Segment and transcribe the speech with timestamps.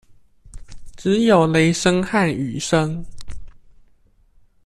[0.97, 3.05] 只有雷聲和雨聲